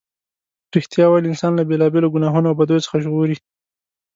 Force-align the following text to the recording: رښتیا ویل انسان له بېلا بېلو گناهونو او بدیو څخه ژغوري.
رښتیا 0.75 1.05
ویل 1.07 1.25
انسان 1.29 1.51
له 1.55 1.63
بېلا 1.69 1.87
بېلو 1.93 2.13
گناهونو 2.15 2.47
او 2.49 2.57
بدیو 2.59 2.83
څخه 2.85 3.01
ژغوري. 3.03 3.37